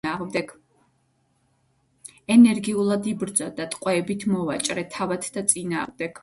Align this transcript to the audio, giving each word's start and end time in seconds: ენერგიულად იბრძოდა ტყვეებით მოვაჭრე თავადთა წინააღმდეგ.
ენერგიულად 2.37 3.11
იბრძოდა 3.11 3.69
ტყვეებით 3.75 4.27
მოვაჭრე 4.33 4.87
თავადთა 4.97 5.47
წინააღმდეგ. 5.55 6.19